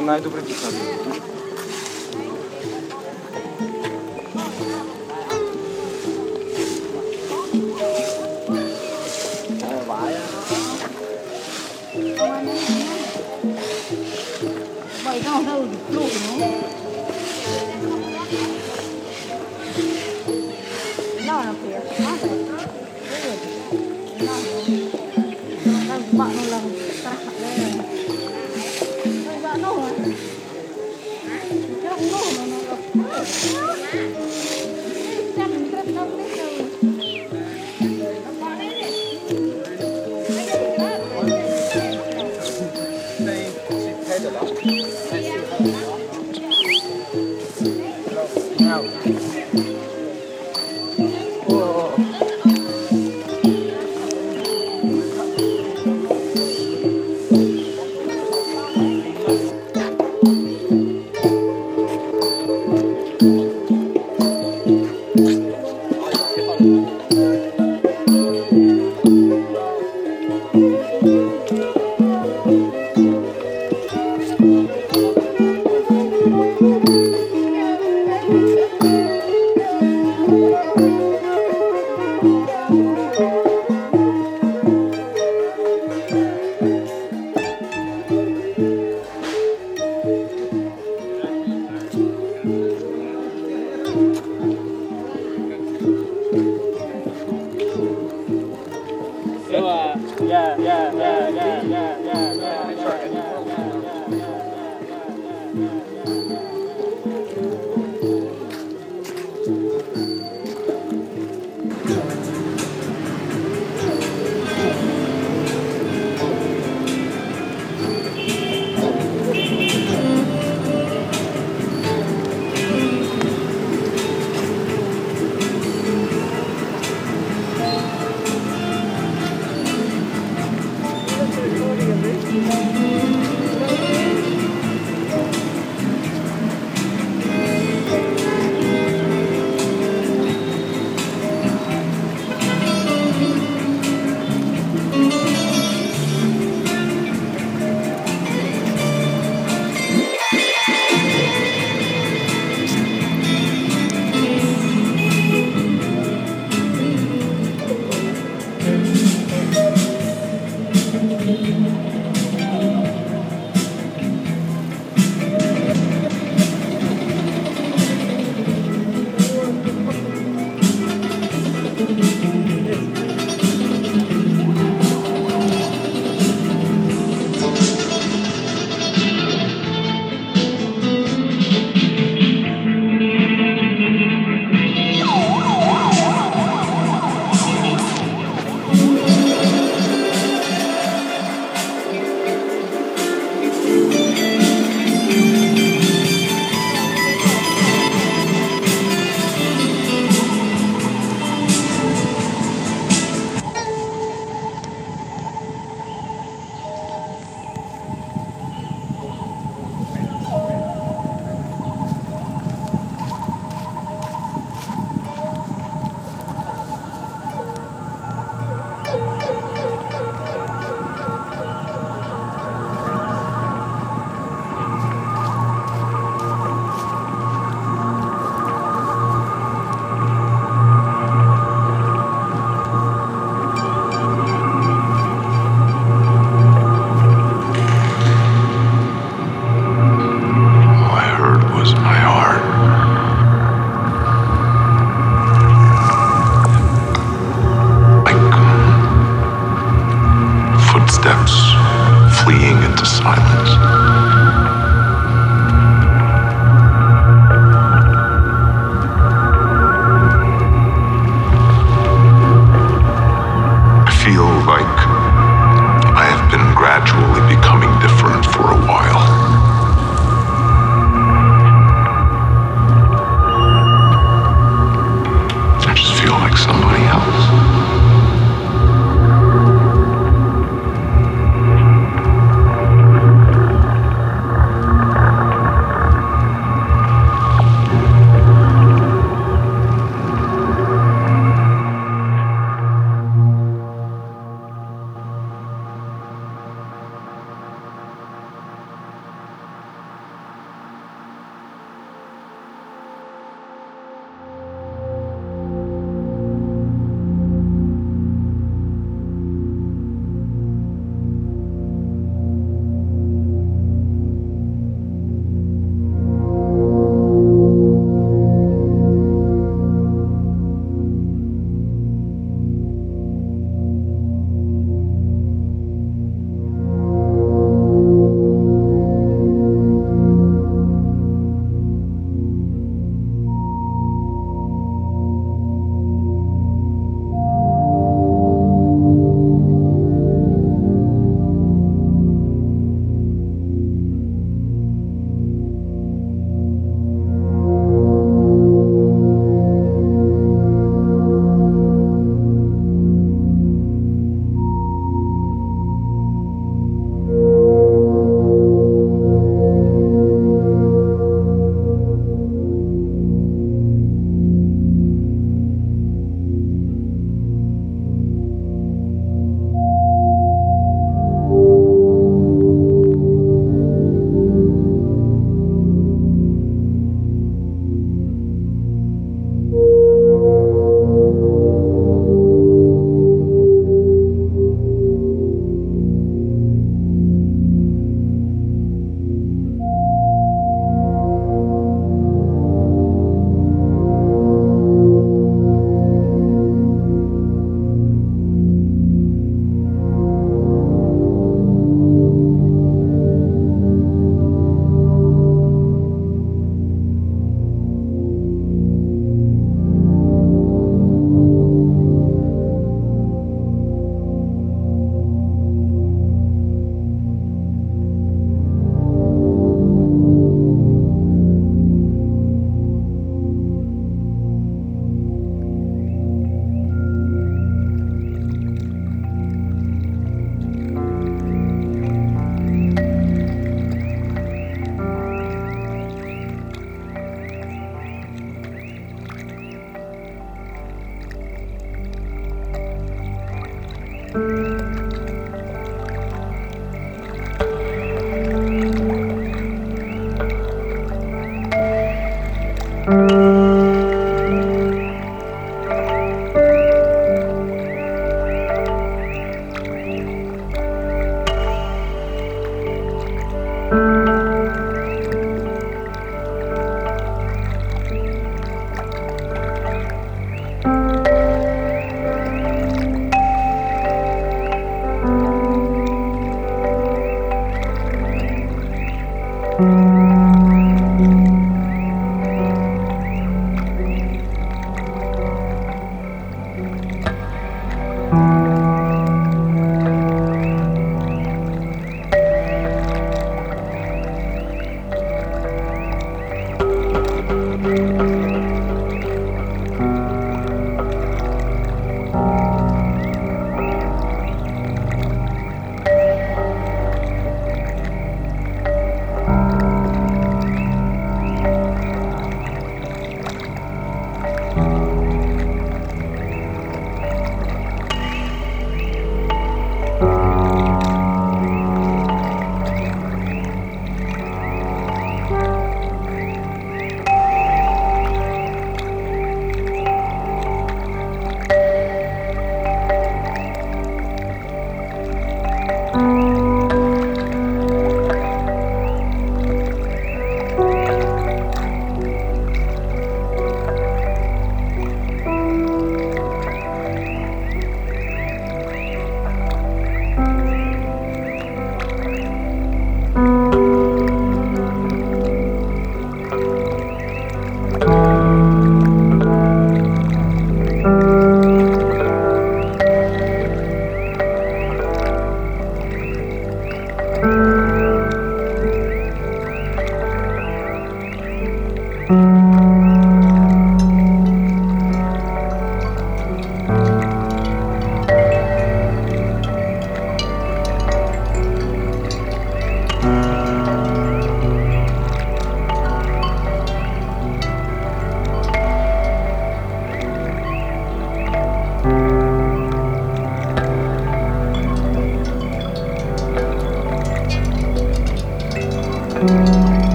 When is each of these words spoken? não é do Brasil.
não 0.00 0.14
é 0.14 0.20
do 0.20 0.30
Brasil. 0.30 0.56